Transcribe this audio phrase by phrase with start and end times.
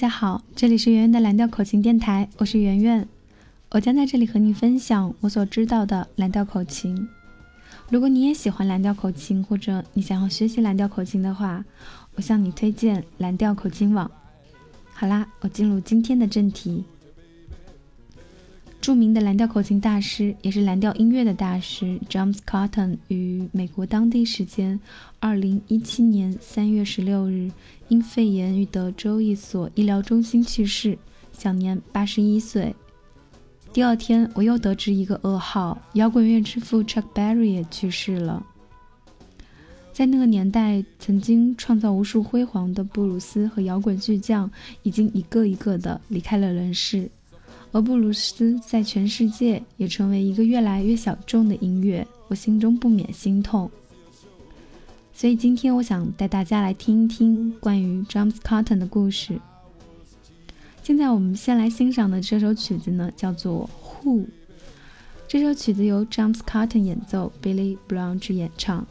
[0.00, 3.06] 大家好，这里是圆圆的蓝调口琴电台，我是圆圆，
[3.68, 7.06] 我将在这里和你分享我所知道的蓝调口琴。
[7.90, 11.62] 如果你也喜欢蓝调口琴，或者你想要学习蓝调口琴的话，
[12.14, 14.10] 我向你推荐蓝调口琴网。
[14.94, 16.82] 好啦，我进入今天的正题。
[18.80, 24.80] 著名的蓝调口琴大师，也是蓝调音乐的大师 James Cotton 于美国当地时间
[25.20, 27.52] 2017年3月16日
[27.88, 30.98] 因肺炎于德州一所医疗中心去世，
[31.30, 32.74] 享年81岁。
[33.70, 38.44] 第二天，我又得知一个噩耗：摇滚乐之父 Chuck Berry 也去世了。
[39.92, 44.50] 在那个年代，曾经创造无数辉煌的布鲁斯和摇滚巨匠，
[44.82, 47.10] 已经一个一个的离开了人世。
[47.72, 53.70] 而布鲁斯在全世界也成为一个越来越小众的音乐，我心中不免心痛。
[55.12, 59.38] 所以今天我想带大家来听一听关于 James Cotton 的故事。
[60.82, 63.68] 现在我们先来欣赏的这首曲子呢，叫做
[64.04, 64.22] 《Who》。
[65.28, 68.84] 这首曲子由 James Cotton 演奏，Billy Branch 演唱。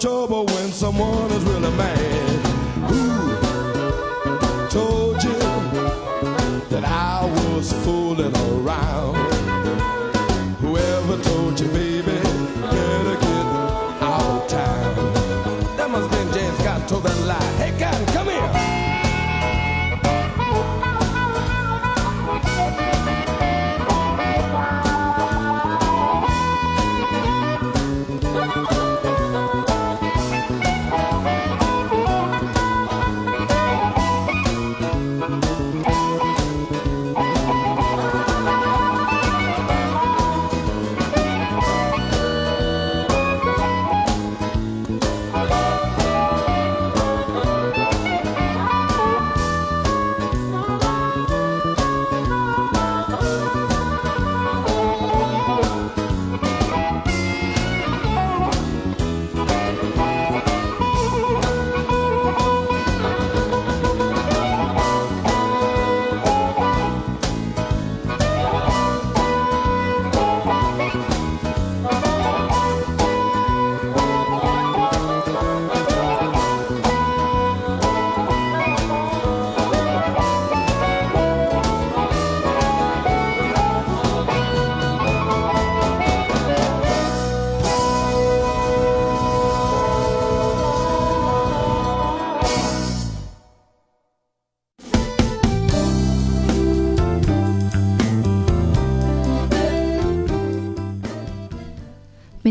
[0.00, 0.29] mucho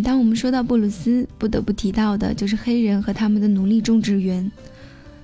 [0.09, 4.52] 当我们说到布鲁斯，不得不提到的就是黑人和他们的奴隶种植园。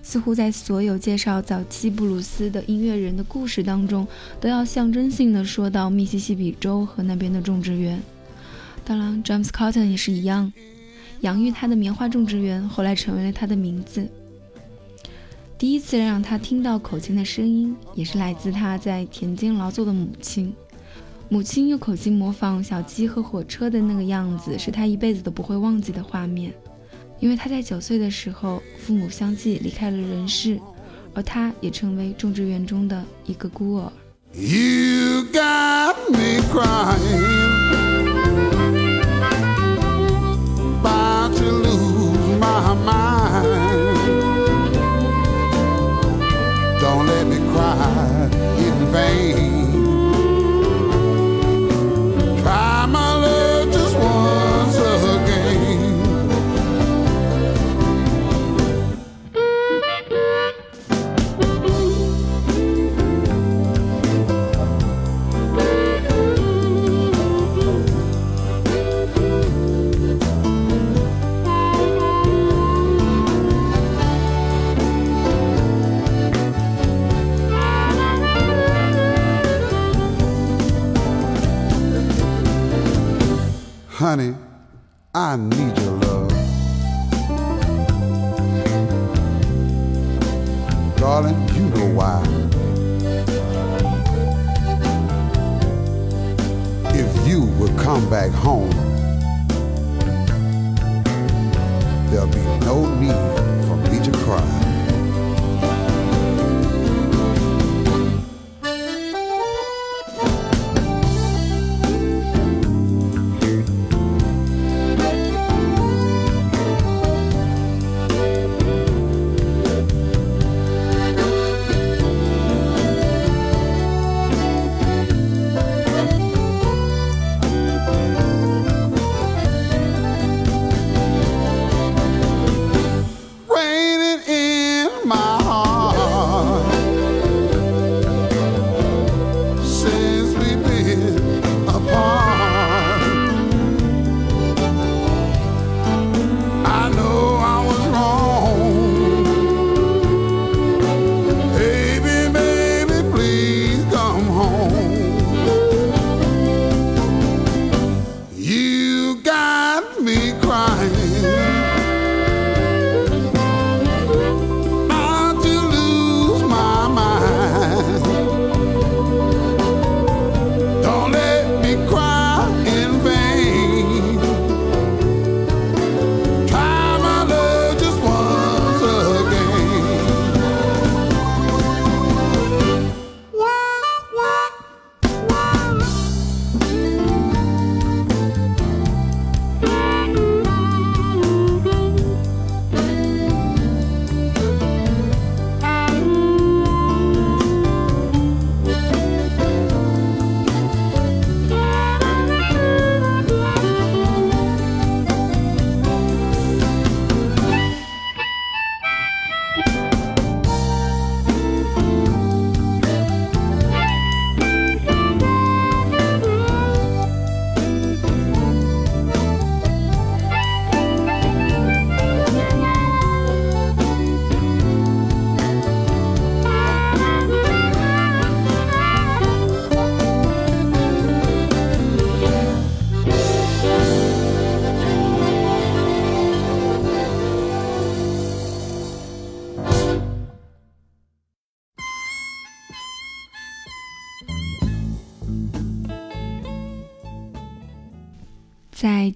[0.04, 4.08] 似乎在所有介绍早期布鲁斯的音乐人的故事当中，
[4.40, 8.00] 都要象征性的说到密西西比州和那边的种植园。
[8.86, 10.54] 当然，James Cotton 也是一样，
[11.22, 14.08] 养育他的棉花种植园后来成为了他的名字。
[15.58, 20.54] 第一次让他听到口琴的声音，也是来自他在田间劳作的母亲。
[21.28, 26.54] 母亲用口琴模仿小鸡和火车的那个样子，是他一辈子都不会忘记的画面。
[27.20, 30.60] 因为他在九岁的时候，父母相继离开了人世，
[31.14, 33.92] 而他也成为种植园中的一个孤儿。
[34.34, 37.46] You got me crying.
[40.82, 43.46] About to lose my mind.
[46.80, 48.30] Don't let me cry
[48.60, 49.45] in vain.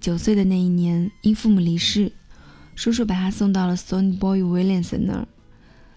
[0.00, 2.10] 九岁的那一年，因父母离世，
[2.74, 5.28] 叔叔把他送到了 Sony Boy Williamson 那儿。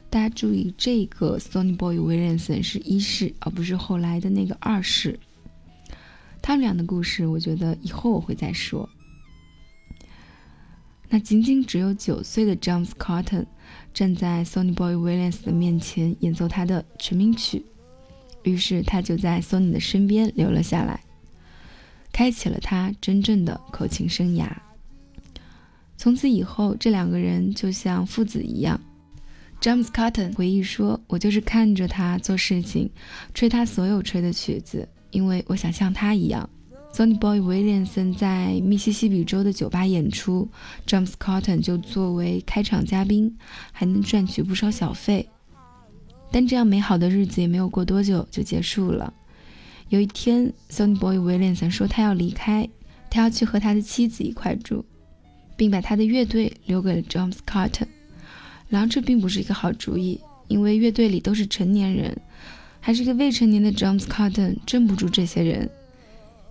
[0.09, 5.17] 大家注意，这个 Sony Boy Williamson 是一世，而不是后来的那个二世。
[6.41, 8.89] 他们俩的故事，我觉得以后我会再说。
[11.09, 13.45] 那仅仅只有九岁的 James Cotton
[13.93, 17.65] 站在 Sony Boy Williams 的面前演奏他的成名曲，
[18.43, 20.99] 于是他就在 Sony 的身边留了下来。
[22.13, 24.47] 开启了他真正的口琴生涯。
[25.97, 28.79] 从此以后，这两个人就像父子一样。
[29.59, 32.89] 詹姆斯·卡顿回忆说：“我就是看着他做事情，
[33.33, 36.49] 吹他所有吹的曲子，因为我想像他一样。”
[36.93, 40.47] Sonny Boy Williamson 在密西西比州的酒吧演出，
[40.85, 43.35] 詹姆斯·卡顿就作为开场嘉宾，
[43.71, 45.27] 还能赚取不少小费。
[46.31, 49.13] 但这样美好的日子也没有过多久就结束了。
[49.93, 52.67] 有一天，Sony Boy Williams 说他要离开，
[53.11, 54.83] 他要去和他的妻子一块住，
[55.55, 57.85] 并把他的乐队留给了 James Carter。
[58.69, 62.17] 然而这并不是一个好主意，因为乐队里都是成年人，
[62.79, 65.69] 还是个未成年的 James Carter 镇不住这些人。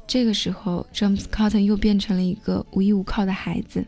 [0.07, 3.85] 这个时候，James Carter 又变成了一个无依无靠的孩子。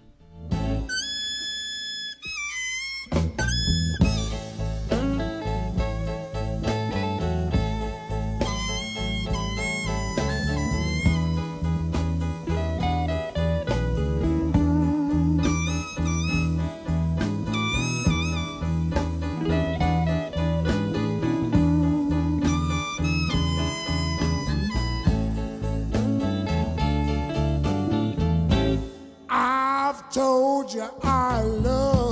[30.15, 32.04] Told you I love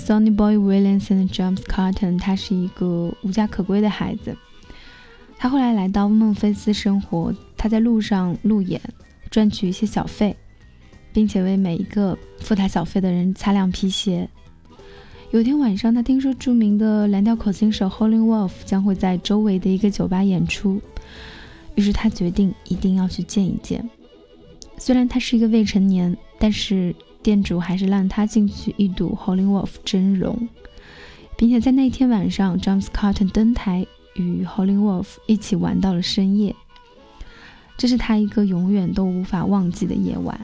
[0.00, 4.34] Sonny Boy Williams 和 James Cotton，他是一个无家可归的孩子。
[5.38, 8.80] 他后来来到孟菲斯生活，他在路上路演，
[9.30, 10.34] 赚取一些小费，
[11.12, 14.28] 并且为每一个付他小费的人擦亮皮鞋。
[15.30, 20.80] 有天晚上，他听说著名的蓝调口琴手 Holly Wolf 将会在周围的一个酒吧演出，
[21.74, 23.88] 于是他决定一定要去见一见。
[24.78, 26.94] 虽然他是一个未成年，但是。
[27.22, 30.48] 店主还是让他进去一睹 Holly Wolf 真容，
[31.36, 36.54] 并且在那天晚上，James Cotton 登台与 Holly Wolf 一起玩到了深夜。
[37.76, 40.38] 这是他一个永远都无法忘记的夜晚。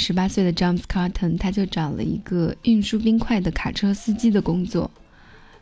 [0.00, 4.90] 十八岁的 James Cotton，他就找了一个运输冰块的卡车司机的工作，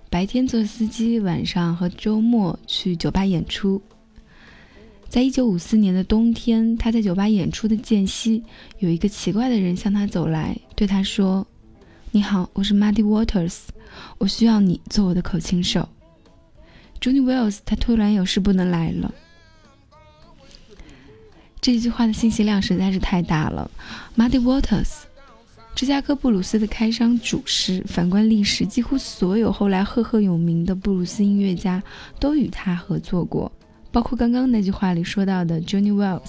[0.09, 3.83] 白天做司机，晚上和周末去酒吧演出。
[5.09, 8.45] 在一九五四年的冬天，他在酒吧演出的间隙，
[8.79, 11.45] 有一个奇怪的人向他走来，对他说
[12.13, 13.57] ：“你好，我是 Muddy Waters，
[14.19, 15.89] 我需要你做我的口琴手。”
[17.01, 19.13] Johnny Wells 他突然有事不能来了。
[21.61, 23.71] 这句话的信息量实在是太大了。
[24.17, 24.89] Muddy Waters，
[25.75, 31.83] 芝加哥布鲁斯的开山祖师，反观历史，几乎所有后来赫赫有名的布鲁斯音乐家
[32.19, 33.51] 都与他合作过。
[33.91, 36.21] 包括刚刚那句话里说到的 Johnny Wells，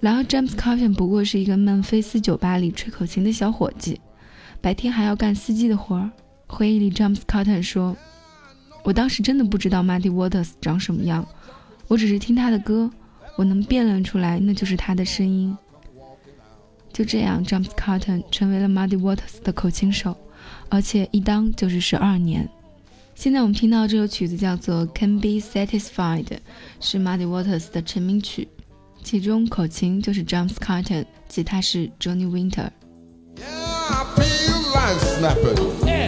[0.00, 4.00] 然而，James Cotton 不过是一个孟菲斯酒吧里吹口琴的小伙计，
[4.60, 6.10] 白天还要干司机的活儿。
[6.46, 7.96] 回忆里，James Cotton 说
[8.82, 11.26] ：“我当时真的不知道 Muddy Waters 长什么样，
[11.88, 12.90] 我只是听他的歌，
[13.36, 15.56] 我能辨认出来那就是他的声音。”
[16.92, 20.16] 就这样，James Cotton 成为了 Muddy Waters 的口琴手，
[20.70, 22.48] 而且一当就是十二年。
[23.14, 26.24] 现在我们听到这首曲子叫做《Can Be Satisfied》，
[26.80, 28.48] 是 Muddy Waters 的成名曲。
[29.02, 32.70] 其中口琴就是 James Cotton，吉他是 Johnny Winter。
[33.36, 33.44] Yeah,
[33.90, 35.58] I feel like snapping.
[35.84, 36.06] yeah.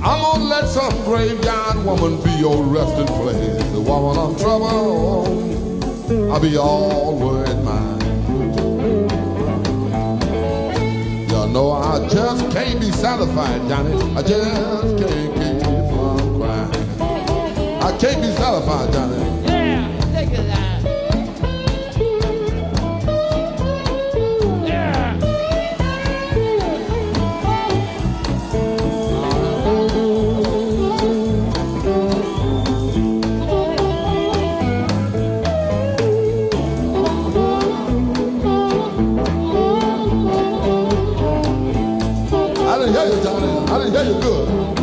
[0.00, 3.72] I'm gonna let some graveyard woman be your resting place.
[3.72, 7.98] The woman I'm trouble, I'll be all worried mine.
[11.28, 13.94] You know I just can't be satisfied, Johnny.
[14.14, 17.82] I just can't keep from crying.
[17.82, 19.42] I can't be satisfied, Johnny.
[19.46, 20.57] Yeah, take it out.
[42.92, 43.70] Didn't hear you, Johnny.
[43.70, 44.77] I didn't hear you good.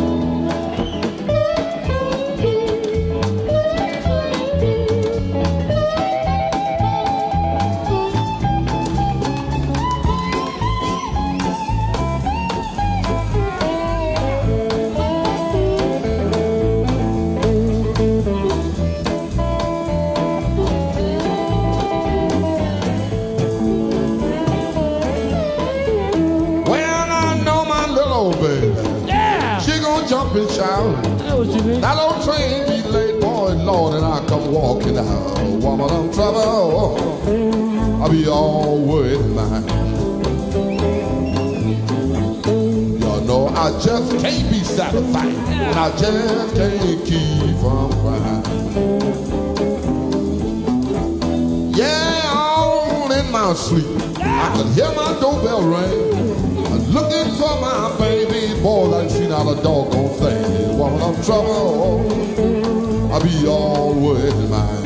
[53.54, 53.86] Sleep.
[54.18, 56.66] I could hear my doorbell ring.
[56.66, 58.60] I'm looking for my baby.
[58.60, 60.78] Boy, I ain't seen out a doggone thing.
[60.78, 63.12] Woman, I'm trouble.
[63.12, 64.82] I'll be all worried mine.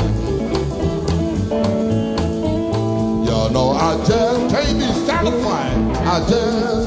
[3.24, 5.96] You know, I just can't be satisfied.
[6.06, 6.79] I just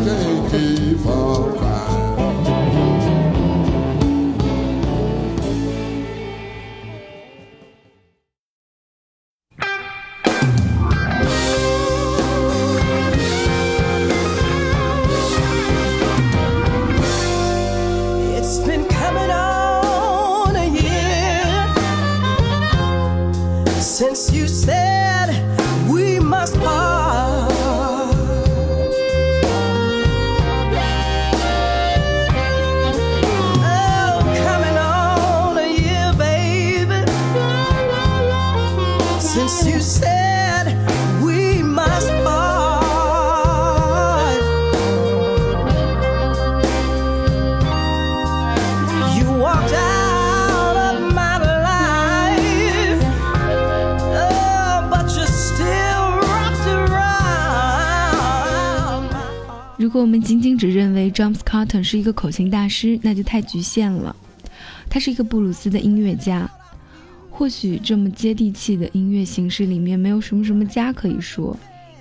[61.13, 64.15] James Cotton 是一个口琴大师，那就太局限了。
[64.89, 66.49] 他是一个布鲁斯的音乐家。
[67.29, 71.57] 或许这么接地气的音乐形式里面没有什么什么家可以说，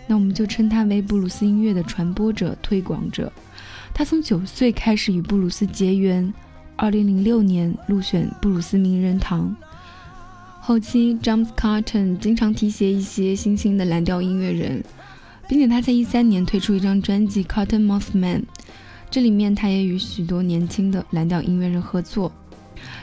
[0.06, 3.32] 那我们就称他为布鲁斯音乐的传播者、推广者。
[3.94, 6.32] 他从九岁开始与布鲁斯结缘，
[6.76, 9.56] 二零零六年入选布鲁斯名人堂。
[10.60, 14.84] 后期，James Cotton 经常提携一些新兴的蓝调音乐人，
[15.48, 18.42] 并且他在一三年推出一张专辑《Cotton Mouth Man》，
[19.12, 22.32] 这里面他也与许多年轻的蓝调音乐人合作。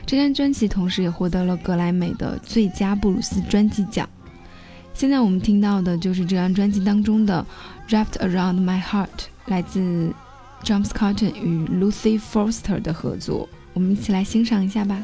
[0.08, 4.10] 这张专辑同时也获得了格莱美的最佳布鲁斯专辑奖。
[4.91, 7.45] 现在我们听到的就是这张专辑当中的
[7.93, 9.06] 《Wrapped Around My Heart》，
[9.45, 10.12] 来自
[10.63, 13.48] James Cotton 与 Lucy Foster 的合作。
[13.74, 15.00] 我们一起来欣赏一下吧。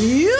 [0.00, 0.39] You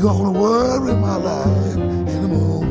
[0.00, 1.76] gonna worry my life
[2.08, 2.64] anymore.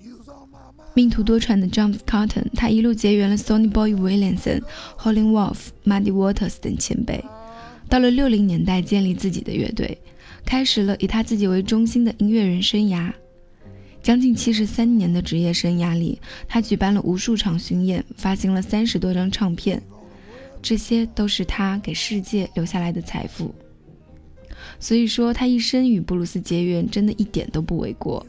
[0.00, 0.92] You's on my mind.
[0.94, 4.62] 命途多舛的 James Cotton，他一路结缘了 Sonny Boy Williamson、
[4.98, 7.22] Howlin' Wolf、Muddy Waters 等前辈。
[7.88, 9.98] 到了六零年代，建立自己的乐队，
[10.46, 13.12] 开始了以他自己为中心的音乐人生涯。
[14.02, 19.80] 将近七十三年的职业生涯里，他举办了无数场巡演，发行了三十多张唱片，
[20.60, 23.54] 这些都是他给世界留下来的财富。
[24.80, 28.26] 所以说，他一生与布鲁斯结缘，真的一点都不为过。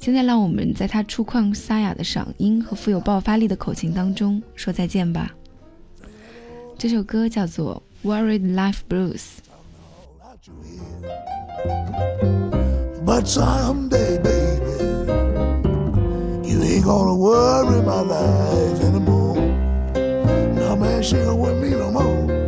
[0.00, 5.32] 现在，让我们在他粗犷沙哑的嗓音和富有爆发力的口琴当中说再见吧。
[6.76, 9.22] 这首歌叫做《Worried Life Blues》。
[13.06, 14.63] But someday, baby,
[16.84, 19.36] gonna worry my life anymore.
[20.54, 22.43] No man, she ain't with me no more.